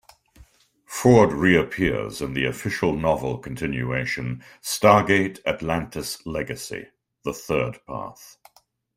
Ford 0.87 1.31
reappears 1.31 2.23
in 2.23 2.33
the 2.33 2.45
official 2.45 2.97
novel 2.97 3.37
continuation 3.37 4.43
"Stargate 4.59 5.39
Atlantis 5.45 6.25
Legacy: 6.25 6.87
The 7.23 7.35
Third 7.35 7.77
Path". 7.85 8.37